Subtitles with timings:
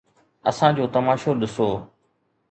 [0.49, 1.69] اسان جو تماشو ڏسو.